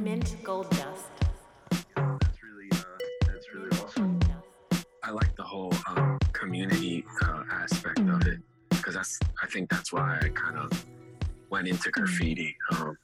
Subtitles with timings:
[0.00, 1.10] Mint gold dust.
[1.70, 2.84] That's really uh,
[3.26, 4.18] that's really awesome.
[5.02, 8.40] I like the whole um, community uh, aspect of it
[8.70, 10.86] because that's I think that's why I kind of
[11.50, 12.96] went into graffiti um,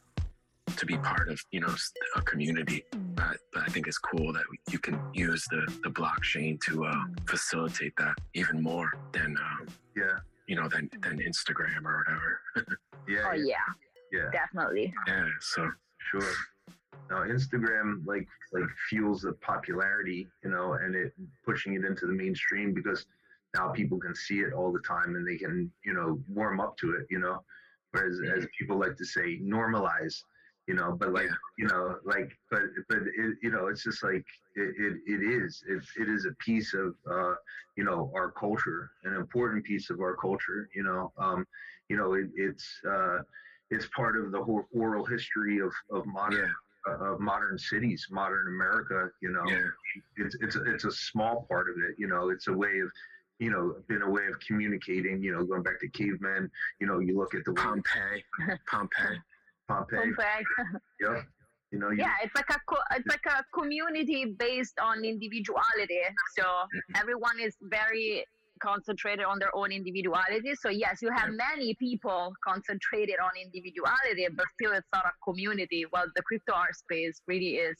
[0.76, 1.74] to be part of you know
[2.16, 2.84] a community.
[3.14, 7.04] But, but I think it's cool that you can use the, the blockchain to uh,
[7.26, 9.66] facilitate that even more than um,
[9.96, 12.78] Yeah, you know than than Instagram or whatever.
[13.08, 13.56] yeah, Oh yeah,
[14.12, 14.92] yeah, definitely.
[15.06, 15.26] yeah.
[15.40, 15.70] So
[16.10, 16.32] sure.
[17.10, 21.12] Now Instagram like like fuels the popularity, you know, and it
[21.44, 23.06] pushing it into the mainstream because
[23.54, 26.76] now people can see it all the time and they can you know warm up
[26.78, 27.42] to it, you know.
[27.92, 30.16] Whereas as people like to say, normalize,
[30.66, 30.92] you know.
[30.98, 31.34] But like Yeah.
[31.58, 34.24] you know, like but but it, you know, it's just like
[34.54, 37.34] it it, it is it, it is a piece of uh,
[37.76, 41.12] you know our culture, an important piece of our culture, you know.
[41.18, 41.46] Um,
[41.88, 43.18] you know, it, it's uh,
[43.70, 46.52] it's part of the whole oral history of of modern yeah,
[46.88, 49.08] uh, of modern cities, modern America.
[49.20, 49.66] You know, yeah,
[50.16, 51.94] it's it's a- it's a small part of it.
[51.98, 52.88] You know, it's a way of
[53.38, 55.22] you know been a way of communicating.
[55.22, 56.50] You know, going back to cavemen.
[56.80, 58.24] You know, you look at the way Pompeii,
[58.70, 59.18] Pompeii.
[59.68, 59.98] Pompeii.
[60.16, 60.48] Perfect.
[61.00, 61.24] Yep.
[61.72, 66.00] You know, you, Yeah, it's like a co- it's like a community based on individuality.
[66.38, 66.44] So
[66.96, 68.24] everyone is very
[68.62, 70.52] concentrated on their own individuality.
[70.54, 75.84] So yes, you have many people concentrated on individuality, but still it's not a community.
[75.92, 77.76] Well, the crypto art space really is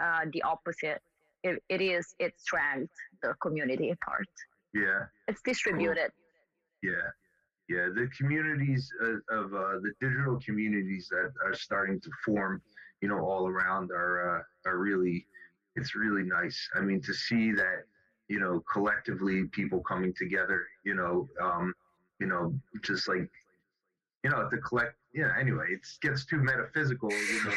[0.00, 1.00] uh, the opposite.
[1.42, 4.26] It, it is its strength, the community part.
[4.74, 6.10] yeah, It's distributed.
[6.82, 6.92] yeah,
[7.68, 7.86] yeah.
[7.94, 12.60] The communities of, of uh, the digital communities that are starting to form,
[13.02, 15.26] you know, all around are uh, are really,
[15.76, 16.58] it's really nice.
[16.76, 17.80] I mean, to see that,
[18.28, 21.74] you know, collectively people coming together, you know, um,
[22.20, 23.28] you know, just like,
[24.24, 24.94] you know, to collect.
[25.14, 25.32] Yeah.
[25.40, 27.52] Anyway, it gets too metaphysical, you know,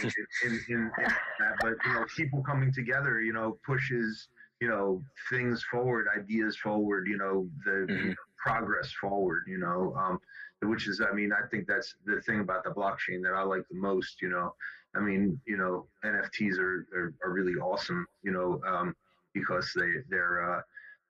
[0.45, 1.55] in, in, in, that.
[1.61, 4.30] But you know, people coming together, you know, pushes,
[4.61, 8.09] you know, things forward, ideas forward, you know, the you Mhm.
[8.09, 10.19] know, progress forward, you know, um,
[10.63, 13.67] which is, I mean, I think that's the thing about the blockchain that I like
[13.69, 14.56] the most, you know.
[14.96, 18.96] I mean, you know, NFTs are are, are really awesome, you know, um,
[19.34, 20.62] because they they're uh,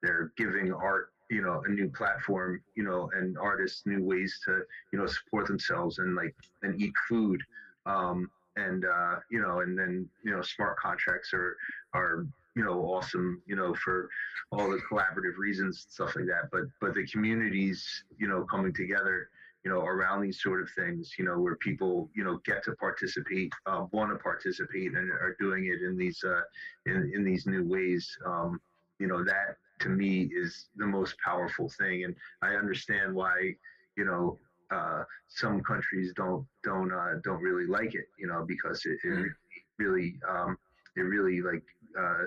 [0.01, 4.61] they're giving art, you know, a new platform, you know, and artists new ways to,
[4.91, 7.41] you know, support themselves and like and eat food,
[7.85, 11.55] um, and uh, you know, and then you know, smart contracts are
[11.93, 14.09] are you know awesome, you know, for
[14.51, 16.49] all the collaborative reasons and stuff like that.
[16.51, 19.29] But but the communities, you know, coming together,
[19.63, 22.75] you know, around these sort of things, you know, where people, you know, get to
[22.75, 26.41] participate, uh, want to participate, and are doing it in these uh,
[26.85, 28.09] in in these new ways.
[28.25, 28.59] Um,
[28.99, 33.53] you know, that to me is the most powerful thing, and I understand why,
[33.97, 34.39] you know.
[34.71, 39.13] Uh, some countries don't don't uh, don't really like it, you know, because it, it
[39.13, 39.33] Mhm.
[39.77, 40.57] really um,
[40.95, 41.63] it really like
[41.99, 42.25] uh,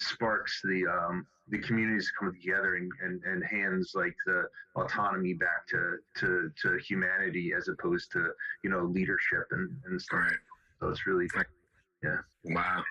[0.00, 4.44] sparks the um, the communities coming together and, and, and hands like the
[4.76, 8.30] autonomy back to, to, to humanity as opposed to
[8.62, 10.20] you know leadership and, and stuff.
[10.20, 10.32] Right.
[10.80, 11.28] So it's really
[12.02, 12.16] yeah.
[12.44, 12.82] Wow.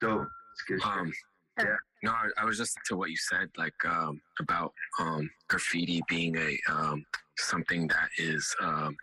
[0.00, 0.28] dope.
[0.52, 0.82] It's good.
[0.82, 1.12] Um,
[1.58, 1.76] Yeah.
[2.02, 6.36] no, I, I was just to what you said, like um, about um, graffiti being
[6.36, 7.04] a um,
[7.38, 8.96] something that is um,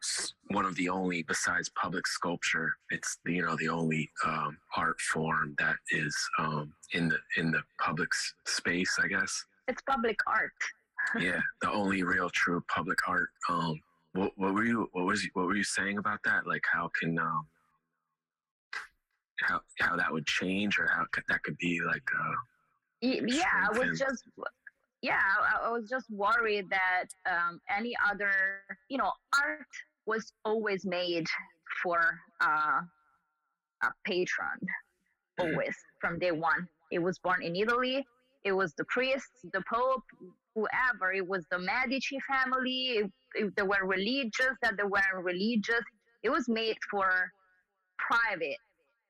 [0.50, 5.00] one of the only, besides public sculpture, it's the, you know the only um, art
[5.02, 9.46] form that is um, in the in the public s- space, I guess.
[9.68, 10.52] It's public art.
[11.20, 13.30] Yeah, the only real true public art.
[13.50, 13.80] Um,
[14.14, 14.90] what, what were you?
[14.92, 15.26] What was?
[15.34, 16.46] What were you saying about that?
[16.46, 17.48] Like, how can um,
[19.42, 22.34] how how that would change, or how could, that could be like uh,
[23.02, 24.24] yeah i was just
[25.02, 28.32] yeah I, I was just worried that um, any other
[28.90, 29.12] you know
[29.42, 29.68] art
[30.06, 31.28] was always made
[31.84, 32.02] for
[32.42, 32.82] uh,
[33.84, 34.60] a patron
[35.40, 35.54] Mhm.
[35.54, 36.68] always from day one.
[36.92, 38.06] It was born in italy.
[38.46, 40.04] It was the priests the pope
[40.56, 41.14] whoever.
[41.14, 43.00] It was the medici family.
[43.02, 45.84] If, if they were religious that they weren't religious.
[46.24, 47.10] It was made for
[47.98, 48.58] private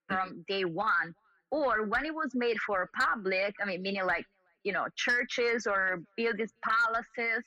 [0.09, 1.15] from day one.
[1.51, 4.25] Or when it was made for public i mean meaning like
[4.63, 7.43] you know churches or buildings palaces.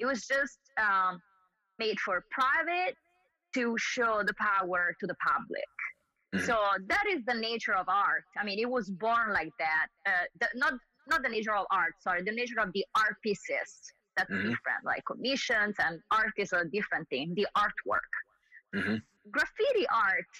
[0.00, 1.20] It was just um,
[1.78, 2.94] made for private
[3.54, 5.72] to show the power to the public.
[6.34, 6.46] Mhm.
[6.46, 6.56] so
[6.88, 8.24] that is the nature of art.
[8.38, 9.86] I mean it was born like that.
[10.06, 10.74] Uh, the, not
[11.10, 13.70] not the nature of art sorry the nature of the art pieces.
[14.16, 14.48] That's Mhm.
[14.50, 18.12] different like commissions and artists are a different thing the artwork.
[18.74, 19.02] Mhm.
[19.30, 20.32] graffiti art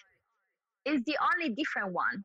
[0.84, 2.24] is the only different one.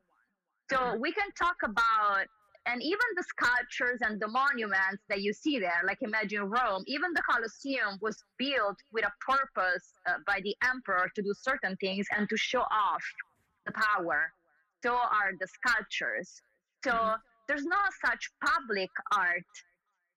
[0.70, 2.26] So we can talk about
[2.68, 7.12] and even the sculptures and the monuments that you see there like imagine rome even
[7.14, 12.06] the colosseum was built with a purpose uh, by the emperor to do certain things
[12.16, 13.04] and to show off
[13.66, 14.32] the power
[14.82, 16.42] so are the sculptures.
[16.84, 17.20] So Mhm.
[17.48, 19.44] there's no such public art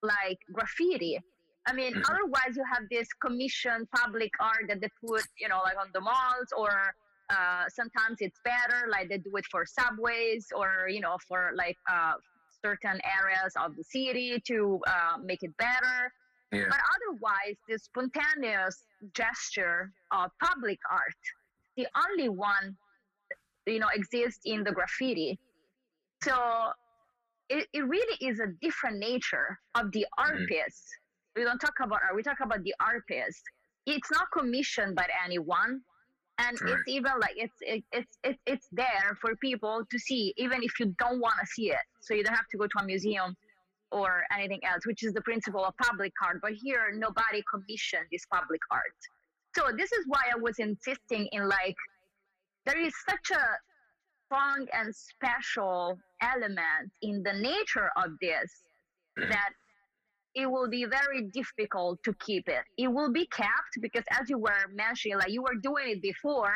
[0.03, 1.19] like graffiti.
[1.67, 2.03] I mean, Mhm.
[2.09, 6.01] otherwise you have this commissioned public art that they put, you know, like on the
[6.01, 6.95] malls, or
[7.29, 11.77] uh, sometimes it's better, like they do it for subways, or you know, for like
[11.89, 12.13] uh,
[12.63, 16.11] certain areas of the city to uh, make it better.
[16.51, 16.65] Yeah.
[16.69, 21.15] But otherwise, the spontaneous gesture of public art,
[21.77, 22.75] the only one,
[23.65, 25.39] you know, exists in the graffiti.
[26.23, 26.35] So
[27.49, 30.83] it, it really is a different nature of the art piece.
[31.35, 33.41] We don't talk about art, we talk about the art piece.
[33.85, 35.81] It's not commissioned by anyone.
[36.41, 36.73] And Right.
[36.73, 40.79] it's even like it's it, it's it, it's there for people to see, even if
[40.79, 41.85] you don't want to see it.
[42.01, 43.35] So you don't have to go to a museum
[43.91, 46.39] or anything else, which is the principle of public art.
[46.41, 48.97] But here, nobody commissioned this public art.
[49.55, 51.75] So this is why I was insisting in like
[52.65, 53.45] there is such a
[54.25, 58.51] strong and special element in the nature of this
[59.17, 59.29] Mhm.
[59.29, 59.53] that
[60.35, 62.63] it will be very difficult to keep it.
[62.77, 66.55] It will be kept because, as you were mentioning, like you were doing it before,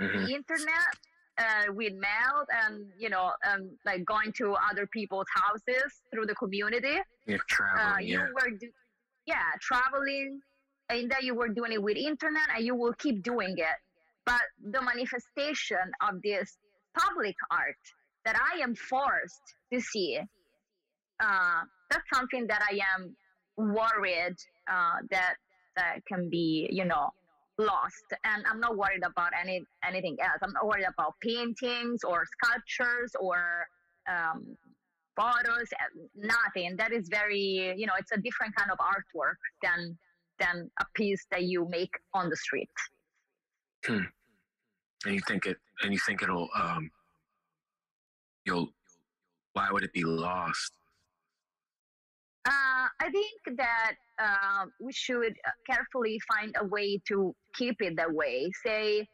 [0.00, 0.26] Mhm.
[0.26, 0.88] the internet
[1.38, 6.34] uh, with mail and you know um, like going to other people's houses through the
[6.34, 6.96] community
[7.26, 8.06] Yeah, uh, traveling.
[8.08, 8.28] you yeah.
[8.36, 8.72] were do-
[9.26, 10.40] yeah traveling
[10.88, 13.78] and then you were doing it with internet and you will keep doing it
[14.24, 14.40] but
[14.70, 16.56] the manifestation of this
[16.98, 17.76] public art
[18.24, 20.18] that i am forced to see
[21.20, 21.60] uh,
[21.90, 23.14] that's something that i am
[23.56, 24.36] worried
[24.70, 25.34] uh, that
[25.76, 27.10] that can be you know
[27.58, 28.04] lost.
[28.24, 30.38] And i'm not worried about any anything else.
[30.42, 33.66] I'm not worried about paintings or sculptures or
[34.08, 34.56] um,
[35.16, 36.76] photos uh, nothing.
[36.76, 39.96] That is very you know it's a different kind of artwork than
[40.38, 42.70] than a piece that you make on the street.
[43.84, 44.02] Hmm.
[45.04, 46.90] and you think it and you think it'll um
[48.44, 48.68] you'll
[49.52, 50.72] why would it be lost
[53.00, 58.12] i think that uh, we should uh, carefully find a way to keep it that
[58.12, 58.50] way.
[58.64, 59.06] Say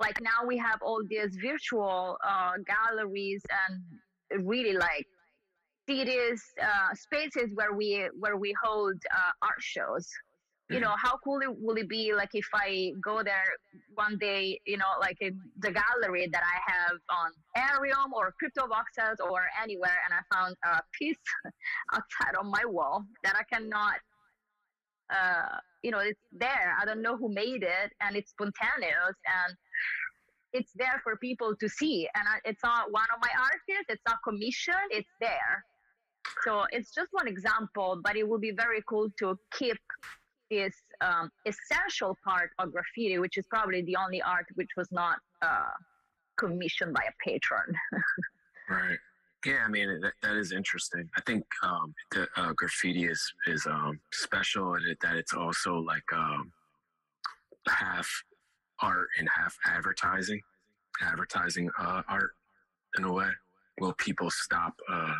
[0.00, 5.06] like now we have all these virtual uh, galleries and really like
[5.88, 10.06] cities uh, spaces where we where we hold uh, art shows
[10.70, 13.44] you know how cool it, will it be like if i go there
[13.94, 19.18] one day you know like in the gallery that i have on arium or Cryptovoxels
[19.30, 21.16] or anywhere and i found a piece
[21.94, 23.94] outside on my wall that i cannot
[25.10, 26.74] uh you know it's there.
[26.80, 29.56] I don't know who made it and it's spontaneous and
[30.52, 32.08] it's there for people to see.
[32.14, 35.64] And I, it's not one of my artists it's not commissioned it's there.
[36.44, 39.78] So it's just one example but it would be very cool to keep
[40.50, 45.16] this um, essential part of graffiti which is probably the only art which was not
[45.42, 45.70] uh,
[46.36, 47.74] commissioned by a patron.
[48.70, 48.98] Right.
[49.46, 51.08] Yeah i mean that, that is interesting.
[51.16, 55.78] I think um the uh, graffiti is is um special in it that it's also
[55.78, 56.52] like um
[57.66, 58.08] half
[58.82, 60.40] art and half advertising
[61.00, 62.32] advertising uh art
[62.98, 63.30] in a way.
[63.80, 65.14] Will people stop uh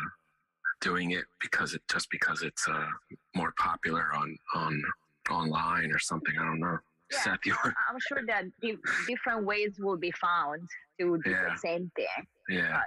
[0.81, 2.87] doing it because it just because it's uh
[3.35, 4.83] more popular on on
[5.31, 6.77] online or something i don't know
[7.11, 7.21] Yeah.
[7.21, 8.77] Seth, you were- i'm sure that di-
[9.07, 10.61] different ways will be found
[10.99, 11.49] to do Yeah.
[11.51, 12.81] the same thing yeah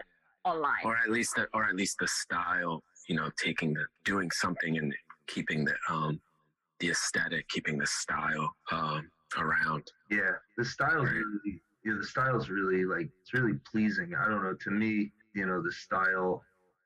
[0.44, 4.30] online or at least the, or at least the style you know taking the doing
[4.30, 4.94] something and
[5.26, 6.20] keeping the um
[6.80, 9.08] the aesthetic keeping the style um
[9.38, 11.14] around Yeah, the style Right.
[11.14, 14.14] really, yeah, the style's really like it's really pleasing.
[14.14, 14.54] I don't know.
[14.54, 16.44] To me, you know, the style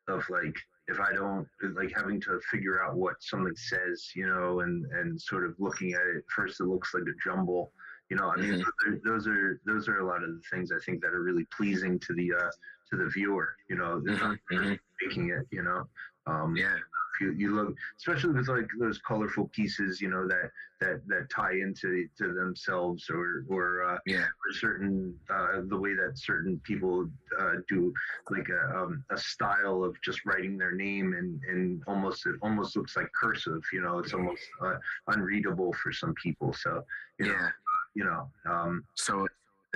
[0.08, 0.56] of like
[0.88, 5.20] if I don't like having to figure out what something says, you know, and and
[5.20, 7.72] sort of looking at it first, it looks like a jumble.
[8.08, 9.02] You know, I mean, Mhm.
[9.04, 11.98] those, are, those are a lot of the things I think that are really pleasing
[11.98, 12.50] to the uh
[12.90, 13.56] to the viewer.
[13.68, 14.78] You know, the Mhm, mhm.
[15.02, 15.46] making it.
[15.50, 15.88] You know,
[16.26, 16.78] um, yeah
[17.20, 21.52] you, you look especially with like those colorful pieces you know that that that tie
[21.52, 24.24] into to themselves or or uh, yeah.
[24.24, 27.08] or certain uh, the way that certain people
[27.38, 27.92] uh, do
[28.30, 32.76] like a, um, a style of just writing their name and and almost it almost
[32.76, 34.76] looks like cursive you know it's almost uh,
[35.08, 36.82] unreadable for some people so
[37.18, 37.48] you know yeah.
[37.94, 39.26] you know um so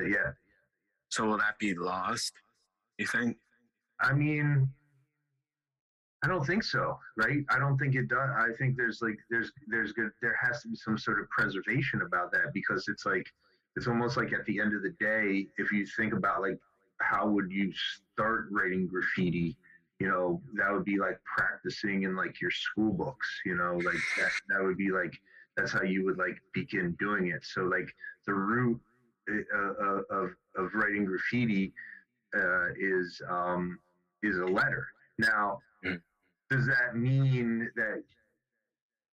[0.03, 0.33] yeah.
[1.09, 2.33] so will that be lost
[3.01, 3.39] you think?
[3.99, 4.69] I mean,
[6.23, 7.45] I don't think so, right?
[7.49, 8.29] I don't think it does.
[8.37, 12.03] I think there's like there's there's good there has to be some sort of preservation
[12.03, 13.27] about that because it's like
[13.77, 16.59] it's almost like at the end of the day, if you think about like
[17.01, 17.73] how would you
[18.13, 19.57] start writing graffiti,
[19.99, 24.03] you know, that would be like practicing in like your school books, you know, like
[24.19, 25.15] that that would be like
[25.57, 27.43] that's how you would like begin doing it.
[27.47, 27.89] So like
[28.27, 28.79] the root
[29.31, 31.73] uh, uh, of of writing graffiti
[32.37, 33.79] uh, is um,
[34.23, 34.87] is a letter.
[35.19, 36.01] Now, Mm.
[36.51, 38.03] Does that mean that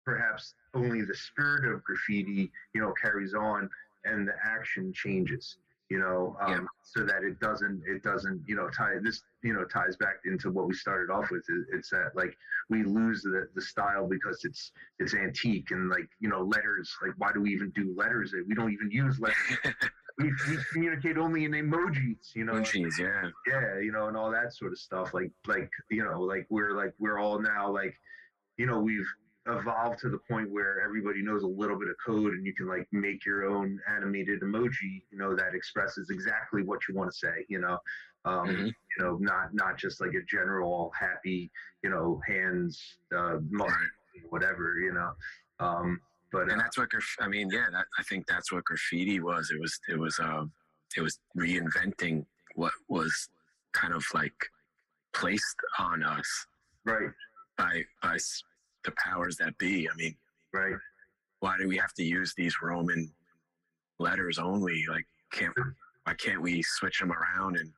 [0.05, 3.69] perhaps only the spirit of graffiti, you know, carries on
[4.05, 5.57] and the action changes?
[5.91, 6.67] You know, um, Yeah.
[6.83, 10.51] so that it doesn't, it doesn't, you know, tie this, you know, ties back into
[10.51, 11.45] what we started off with.
[11.73, 12.37] It's that like
[12.71, 16.91] we lose the the style because it's it's antique and like you know letters.
[17.03, 18.33] Like why do we even do letters?
[18.49, 19.59] We don't even use letters.
[20.19, 22.35] we, we communicate only in emojis.
[22.35, 23.31] You know, Jeez, yeah.
[23.47, 26.77] yeah you know and all that sort of stuff like like you know like we're
[26.77, 27.95] like we're all now like
[28.57, 29.07] you know we've
[29.47, 32.67] evolved to the point where everybody knows a little bit of code and you can
[32.67, 37.17] like make your own animated emoji you know that expresses exactly what you want to
[37.19, 37.77] say you know
[38.25, 38.67] um Mhm.
[38.69, 41.51] you know not not just like a general happy
[41.83, 42.81] you know hands
[43.15, 43.37] uh
[44.31, 45.13] whatever you know
[45.61, 46.01] um
[46.33, 47.49] but and uh, that's what graf- I mean.
[47.51, 49.51] Yeah, that, I think that's what graffiti was.
[49.55, 50.53] It was it was um
[50.97, 53.29] it was reinventing what was
[53.73, 54.35] kind of like
[55.13, 56.47] placed on us
[56.85, 57.11] right
[57.57, 58.19] by by
[58.85, 59.89] the powers that be.
[59.89, 60.15] I mean,
[60.53, 60.75] right
[61.45, 63.13] why do we have to use these Roman
[63.99, 64.83] letters only?
[64.89, 65.53] Like, can't
[66.05, 67.71] why can't we switch them around and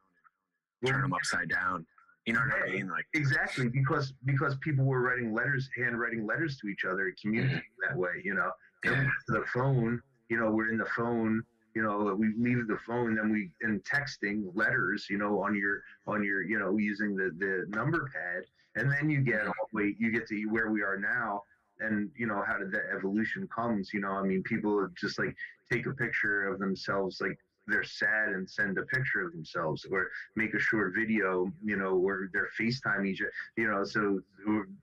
[0.86, 1.84] turn them upside down?
[2.26, 2.88] You know what I mean?
[2.88, 7.94] Like, Exactly, because because people were writing letters, handwriting letters to each other, communicating mm-hmm.
[7.94, 8.20] that way.
[8.24, 8.50] You know,
[8.84, 10.02] yeah, the phone.
[10.28, 11.44] You know, we're in the phone.
[11.76, 15.06] You know, we leave the phone, then we in texting letters.
[15.08, 19.08] You know, on your on your you know using the the number pad, and then
[19.08, 19.48] you get mm-hmm.
[19.48, 21.44] all the way you get to where we are now.
[21.78, 23.90] And you know how did that evolution comes?
[23.94, 25.36] You know, I mean, people just like
[25.70, 30.08] take a picture of themselves, like they're sad, and send a picture of themselves, or
[30.36, 34.20] make a short video, you know, where they're FaceTime each, other, you know, so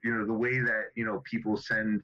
[0.03, 2.01] you know the way that you know people send,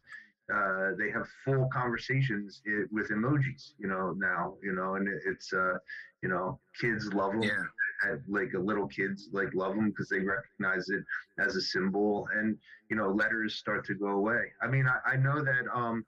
[0.53, 5.21] uh, they have full conversations i with emojis, you know, now, you know, and it,
[5.25, 5.77] it's, uh,
[6.23, 10.89] you know, kids love them, yeah, like little kids like love them because they recognize
[10.89, 11.03] it
[11.39, 12.57] as a symbol, and
[12.89, 14.43] you know, letters start to go away.
[14.61, 15.65] I mean, I, I know that.
[15.73, 16.05] um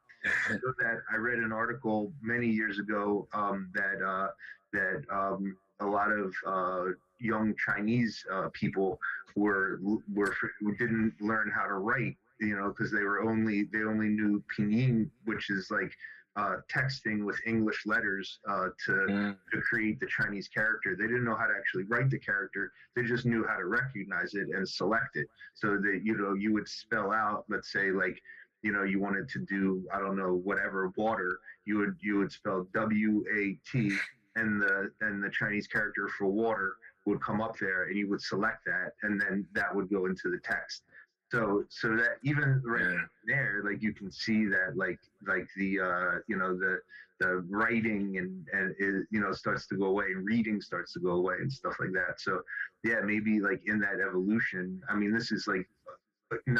[0.49, 4.27] I know that I read an article many years ago um, that uh,
[4.73, 8.99] that um, a lot of uh, young Chinese uh, people
[9.35, 9.79] were
[10.13, 10.33] were
[10.77, 15.09] didn't learn how to write, you know, because they were only they only knew pinyin,
[15.25, 15.91] which is like
[16.35, 20.95] uh, texting with English letters uh, to Mm, to create the Chinese character.
[20.95, 22.71] They didn't know how to actually write the character.
[22.95, 25.27] They just knew how to recognize it and select it.
[25.55, 28.21] So that you know you would spell out, let's say like
[28.63, 31.39] you know you wanted to do I don't know whatever water.
[31.65, 33.95] You would you would spell W A T
[34.35, 36.75] and the and the Chinese character for water
[37.05, 40.29] would come up there and you would select that and then that would go into
[40.29, 40.83] the text.
[41.31, 45.79] So so that even right yeah, there like you can see that like like the
[45.79, 46.79] uh you know the
[47.21, 50.99] the writing and and it, you know starts to go away and reading starts to
[50.99, 52.41] go away and stuff like that so
[52.83, 55.69] yeah maybe like in that evolution i mean this is like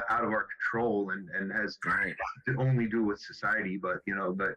[0.09, 2.15] out of our control and and has right.
[2.45, 4.55] to only do with society but you know but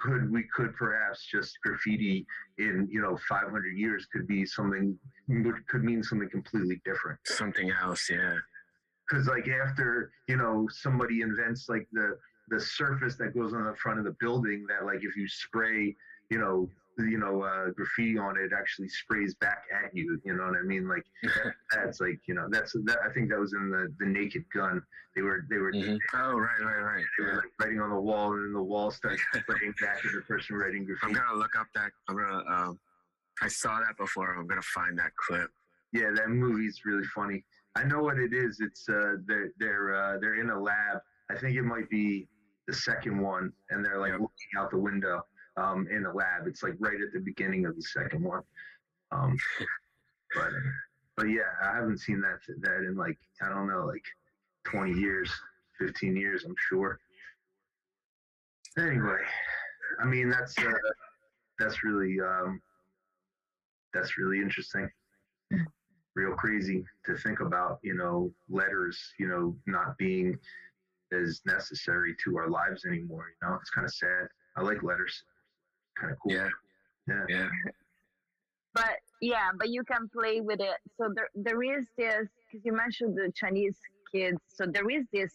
[0.00, 2.26] could we could perhaps just graffiti
[2.58, 4.96] in you know 500 years could be something
[5.68, 8.36] could mean something completely different Something else, yeah.
[9.08, 12.16] because like after you know somebody invents like the
[12.48, 15.94] the surface that goes on the front of the building that like if you spray
[16.30, 16.68] you know
[17.04, 20.62] you know uh, graffiti on it, actually sprays back at you you know what i
[20.62, 23.92] mean like that, that's like you know that's that i think that was in the
[24.00, 24.82] the naked gun
[25.14, 25.98] they were they were Mhm.
[26.14, 27.04] Oh, right, right, right.
[27.18, 30.12] they were like writing on the wall and then the wall starts spraying back at
[30.12, 31.06] the person writing graffiti.
[31.06, 31.90] I'm gonna look up that.
[32.08, 32.42] I'm gonna.
[32.48, 32.80] Um,
[33.42, 34.34] I saw that before.
[34.34, 35.50] I'm gonna find that clip.
[35.92, 37.44] Yeah, that movie's really funny.
[37.76, 38.58] I know what it is.
[38.60, 40.98] It's uh, they're they're uh, they're in a lab.
[41.30, 42.28] I think it might be
[42.68, 44.20] the second one, and they're like Yep.
[44.20, 45.22] looking out the window
[45.58, 46.46] um, in a lab.
[46.46, 48.42] It's like right at the beginning of the second one.
[49.10, 49.36] Um,
[50.34, 50.50] but
[51.16, 54.04] but yeah, I haven't seen that that in like I don't know like
[54.64, 55.30] twenty years,
[55.78, 56.44] fifteen years.
[56.44, 56.98] I'm sure.
[58.78, 59.22] Anyway,
[60.00, 60.72] I mean that's uh,
[61.58, 62.60] that's really um,
[63.92, 64.88] that's really interesting
[66.18, 70.36] real crazy to think about, you know, letters, you know, not being
[71.12, 73.26] as necessary to our lives anymore.
[73.40, 74.26] You know, it's kind of sad.
[74.56, 75.22] I like letters.
[76.00, 76.32] Kind of cool.
[76.32, 76.48] Yeah,
[77.08, 77.24] Yeah.
[77.28, 77.48] yeah.
[78.74, 82.72] but yeah but you can play with it so there, there is this because you
[82.72, 83.76] mentioned the chinese
[84.12, 85.32] kids so there is this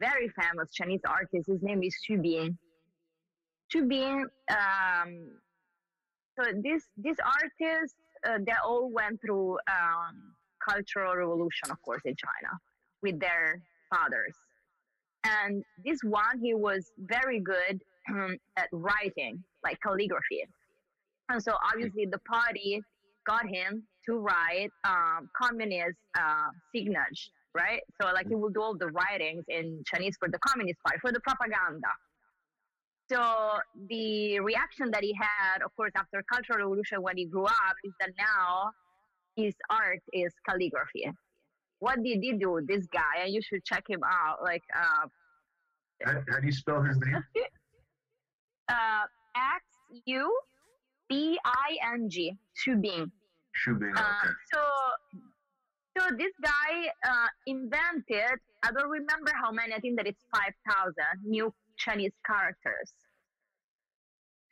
[0.00, 2.58] very famous chinese artist his name is Xu Bing
[3.72, 5.10] Xu Bing um,
[6.38, 7.94] so this this artist
[8.26, 10.14] uh, they all went through um,
[10.68, 12.52] cultural revolution of course in china
[13.02, 14.36] with their fathers
[15.24, 20.44] and this one he was very good um, at writing like calligraphy
[21.28, 22.80] and so obviously the party
[23.26, 27.80] got him to write um, communist uh, signage, right?
[28.00, 31.12] So like he will do all the writings in Chinese for the Communist Party for
[31.12, 31.88] the propaganda.
[33.10, 33.58] So
[33.88, 37.92] the reaction that he had, of course, after Cultural Revolution when he grew up, is
[38.00, 38.70] that now
[39.36, 41.10] his art is calligraphy.
[41.78, 43.22] What did he do, this guy?
[43.24, 44.42] And you should check him out.
[44.42, 45.06] Like uh,
[46.04, 47.22] How, how do you spell his name?
[48.68, 49.04] uh,
[49.36, 49.64] X
[50.06, 50.38] U
[51.08, 53.10] B I N G, Xubing.
[53.64, 53.96] Shubing.
[53.96, 54.32] Uh, Okay.
[54.52, 54.60] so,
[55.98, 58.38] so this guy uh, invented.
[58.62, 59.72] I don't remember how many.
[59.72, 62.92] I think that it's five thousand new Chinese characters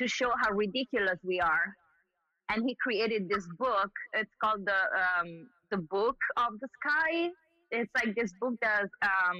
[0.00, 1.74] to show how ridiculous we are.
[2.50, 3.90] And he created this book.
[4.12, 7.30] It's called the um, the Book of the Sky.
[7.70, 9.36] It's like this book that um,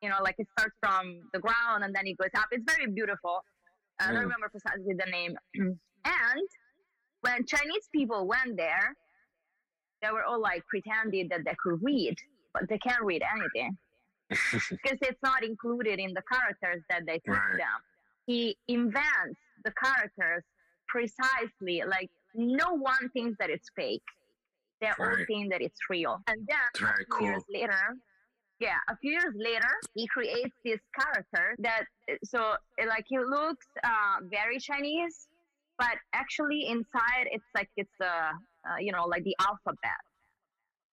[0.00, 2.46] you know, like it starts from the ground and then it goes up.
[2.52, 3.42] It's very beautiful.
[4.00, 4.20] I don't Mm.
[4.22, 5.36] remember precisely the name.
[6.04, 6.48] and
[7.20, 8.94] when Chinese people went there,
[10.02, 12.14] they were all like pretending that they could read,
[12.52, 13.76] but they can't read anything
[14.28, 17.56] because it's not included in the characters that they teach Right.
[17.56, 17.80] them.
[18.26, 20.44] He invents the characters
[20.88, 24.02] precisely like no one thinks that it's fake.
[24.80, 26.20] They all think that it's real.
[26.26, 27.26] And then very cool.
[27.26, 27.96] years later,
[28.60, 31.84] yeah, a few years later, he creates this character that
[32.24, 35.26] so uh, like he looks uh, very Chinese,
[35.78, 40.02] but actually inside it's like it's uh, uh you know like the alphabet.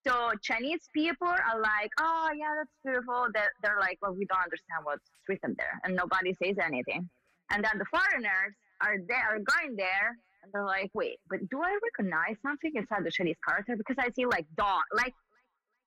[0.06, 3.28] So Chinese people are like, oh yeah, that's beautiful.
[3.34, 7.08] They're, they're like, well, we don't understand what's written there, and nobody says anything.
[7.52, 11.62] And then the foreigners are there, are going there, and they're like, wait, but do
[11.62, 13.76] I recognize something inside the Chinese character?
[13.78, 15.14] Because I see like dog, like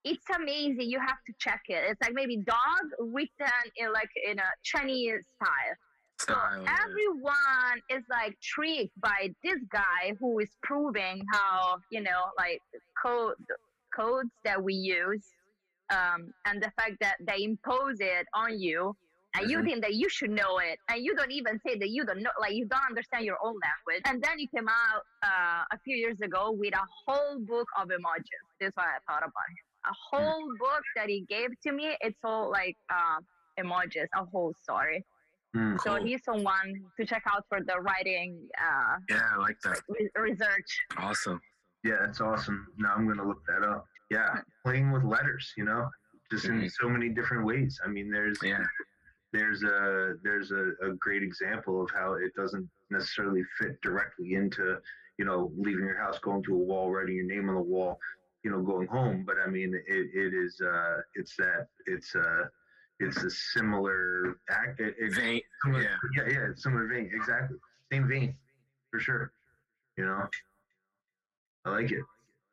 [0.05, 0.89] it's amazing.
[0.89, 1.83] You have to check it.
[1.89, 5.75] It's like maybe dog written in like in a Chinese style.
[6.19, 6.35] So
[6.85, 12.61] everyone is like tricked by this guy who is proving how you know like
[13.03, 13.35] code
[13.95, 15.25] codes that we use
[15.91, 18.93] um, and the fact that they impose it on you
[19.35, 19.65] and you Mhm.
[19.65, 22.31] think that you should know it and you don't even say that you don't know
[22.39, 25.95] like you don't understand your own language and then he came out uh, a few
[25.95, 29.64] years ago with a whole book of emojis this is what i thought about him
[29.91, 33.19] a whole book that he gave to me it's all like uh,
[33.61, 35.03] emojis a whole story
[35.53, 35.77] Hmm.
[35.77, 36.05] so Cool.
[36.05, 36.69] he's someone
[36.99, 39.79] to check out for the writing uh, Yeah, I like that.
[39.87, 41.39] re- research Awesome.
[41.85, 42.67] Yeah, that's awesome.
[42.77, 43.85] Now I'm gonna look that up.
[44.09, 45.87] Yeah, playing with letters, you know,
[46.31, 46.71] just in Mhm.
[46.71, 47.79] so many different ways.
[47.85, 48.65] I mean, there's Yeah.
[49.31, 54.81] there's a there's a, a great example of how it doesn't necessarily fit directly into
[55.17, 57.97] you know leaving your house, going to a wall, writing your name on the wall,
[58.45, 59.23] you know, going home.
[59.25, 62.43] But I mean, it, it is uh, it's that it's uh,
[62.99, 64.79] it's a similar act.
[64.79, 65.41] It, it, Vein.
[65.63, 65.97] similar, Yeah.
[66.17, 67.57] yeah, yeah, it's similar vein, exactly,
[67.91, 68.35] same vein,
[68.91, 69.31] for sure.
[69.97, 70.23] You know,
[71.65, 72.03] I like it.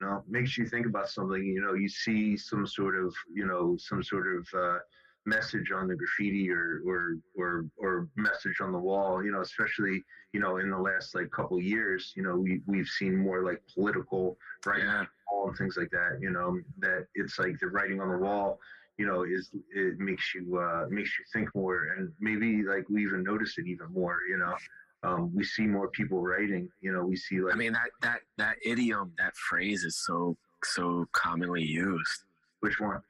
[0.00, 1.44] You know, makes you think about something.
[1.44, 4.78] You know, you see some sort of, you know, some sort of uh,
[5.26, 9.22] message on the graffiti or or or or message on the wall.
[9.24, 10.02] You know, especially
[10.32, 12.12] you know in the last like couple years.
[12.16, 15.04] You know, we we've seen more like political right Yeah.
[15.42, 16.18] The wall and things like that.
[16.20, 18.58] You know, that it's like the writing on the wall.
[18.98, 23.02] You know, is it makes you uh, makes you think more, and maybe like we
[23.02, 24.18] even notice it even more.
[24.28, 24.54] You know,
[25.02, 26.68] um, we see more people writing.
[26.80, 30.36] You know, we see like I mean that that that idiom, that phrase is so
[30.64, 32.24] so commonly used.
[32.60, 33.00] which one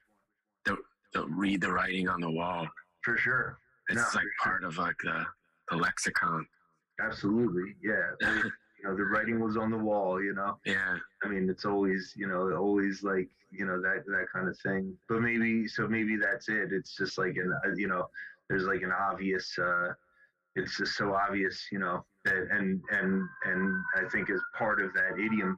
[0.64, 2.66] The read the writing on the wall.
[3.04, 3.58] for sure.
[3.88, 4.32] It's No, like for sure.
[4.44, 5.26] part of like the
[5.70, 6.46] the lexicon.
[7.00, 8.12] Absolutely, yeah.
[8.82, 10.22] you know, the writing was on the wall.
[10.22, 10.98] You know, Yeah.
[11.24, 14.96] I mean, it's always, you know, always like, you know, that that kind of thing.
[15.08, 16.72] But maybe, so maybe that's it.
[16.72, 18.08] It's just like an, uh, you know,
[18.48, 19.56] there's like an obvious.
[19.58, 19.94] uh
[20.56, 24.92] It's just so obvious, you know, that and and and I think as part of
[24.94, 25.56] that idiom,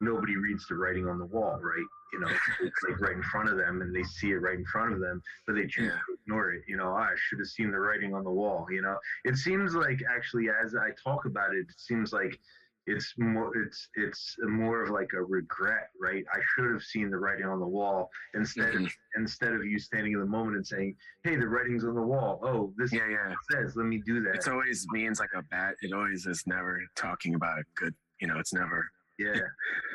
[0.00, 1.90] nobody reads the writing on the wall, right?
[2.12, 2.28] You know,
[2.60, 5.00] it's like right in front of them, and they see it right in front of
[5.00, 5.98] them, but they choose Yeah.
[6.06, 6.62] to ignore it.
[6.68, 8.66] You know, "Ah, I should have seen the writing on the wall.
[8.70, 12.38] You know, it seems like actually, as I talk about it, it seems like
[12.86, 17.16] it's more it's it's more of like a regret right i should have seen the
[17.16, 18.90] writing on the wall instead Mhm.
[19.16, 20.94] instead of you standing in the moment and saying
[21.24, 23.34] hey the writing's on the wall oh this Yeah, yeah.
[23.50, 25.74] says let me do that It's always means like a bad.
[25.82, 27.94] It always is never talking about a good.
[28.20, 28.88] You know, it's never.
[29.18, 29.34] yeah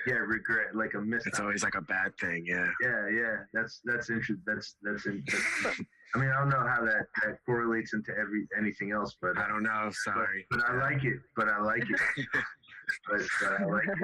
[0.08, 2.44] yeah regret like a miss It's always like a bad thing.
[2.46, 2.68] Yeah.
[2.82, 7.06] yeah yeah that's that's interesting that's that's, interesting i mean i don't know how that
[7.24, 9.84] that correlates into every anything else but I don't know.
[9.86, 10.46] but, Sorry.
[10.50, 12.26] but i like it but i like it
[13.10, 13.86] but, but i like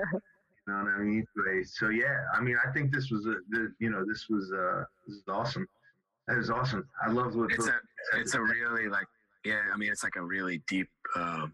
[0.67, 1.26] You know what I mean?
[1.47, 4.52] Anyway, so yeah, I mean, I think this was a, the, you know, this was
[4.52, 5.65] uh, this is awesome.
[6.28, 6.86] That is awesome.
[7.02, 7.80] I love what It's a.
[8.17, 9.08] It's a really like.
[9.45, 9.62] Yeah.
[9.73, 11.54] I mean, it's like a really deep um,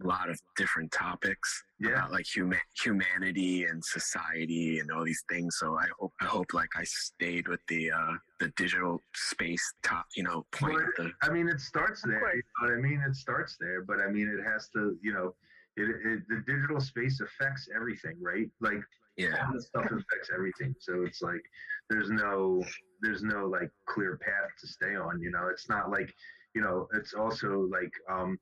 [0.00, 1.90] a lot of different topics Yeah.
[1.90, 5.56] about like human humanity and society and all these things.
[5.58, 10.06] So I hope I hope like I stayed with the uh the digital space top
[10.16, 12.34] you know point Well, the I mean, it starts there.
[12.36, 13.02] You know what I mean?
[13.08, 15.34] It starts there, but I mean, it has to, you know,
[15.76, 18.48] it, it the digital space affects everything, right?
[18.60, 18.82] Like
[19.16, 20.74] yeah all this stuff affects everything.
[20.78, 21.42] So it's like
[21.90, 22.62] there's no
[23.02, 25.20] there's no like clear path to stay on.
[25.20, 26.12] You know, it's not like
[26.54, 26.88] you know.
[26.94, 28.38] It's also like um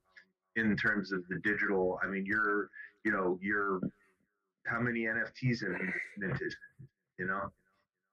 [0.55, 1.99] in terms of the digital.
[2.03, 2.69] I mean, you're
[3.03, 3.79] you know you're
[4.67, 6.53] how many NFTs have you minted?
[7.17, 7.51] You know,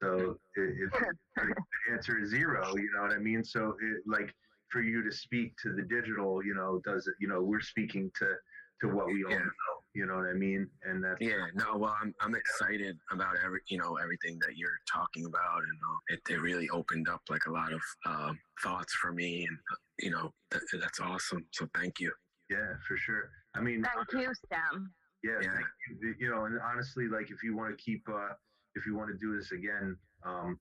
[0.03, 0.91] so it, it,
[1.37, 2.75] the answer is zero.
[2.77, 3.43] You know what I mean?
[3.45, 4.33] So it, like
[4.71, 7.15] for you to speak to the digital, you know, does it?
[7.21, 8.35] You know, we're speaking to
[8.81, 9.39] to what we all Yeah.
[9.39, 9.75] know.
[9.95, 10.69] You know what I mean?
[10.85, 14.79] And that's yeah no well I'm I'm excited about every you know everything that you're
[14.91, 18.93] talking about and uh, it, it really opened up like a lot of um, thoughts
[18.95, 21.45] for me and uh, you know th- that's awesome.
[21.53, 22.13] So thank you.
[22.51, 23.31] Yeah, for sure.
[23.55, 24.93] I mean, Thank you, Sam.
[25.23, 25.55] yeah, Yeah.
[25.55, 25.67] thank
[26.03, 26.15] you.
[26.19, 28.29] you know, and honestly, like if you want to keep, uh,
[28.75, 30.59] if you want to do this again, um,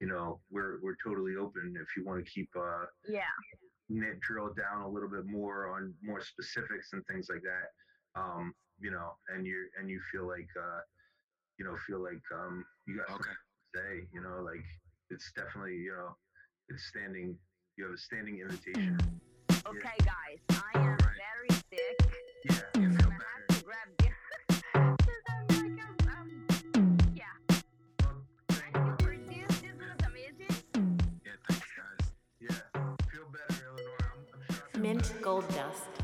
[0.00, 1.74] you know, we're we're totally open.
[1.80, 3.22] If you want to keep, uh, Yeah.
[3.88, 8.54] Knit drill down a little bit more on more specifics and things like that, um,
[8.80, 10.80] you know, and you and you feel like, uh,
[11.58, 13.30] you know, feel like um, you got Okay.
[13.30, 14.64] to say, you know, like
[15.10, 16.16] it's definitely, you know,
[16.68, 17.36] it's standing.
[17.76, 18.96] You have a standing invitation.
[19.66, 20.38] Okay, guys.
[20.50, 21.18] I am Right.
[21.18, 21.98] very sick.
[22.44, 22.60] Yeah,
[34.84, 36.03] Mint Gold Dust.